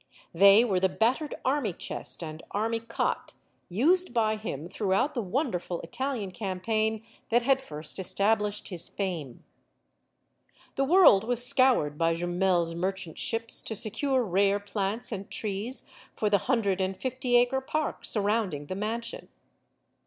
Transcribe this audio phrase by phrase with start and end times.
[0.33, 3.33] They were the battered army chest and army cot
[3.69, 9.43] used by him throughout the wonderful Italian campaign that had first established his fame.
[10.73, 16.31] The world was scoured by Jumel's merchant ships to secure rare plants and trees for
[16.31, 19.27] the hundred and fifty acre park surrounding the mansion.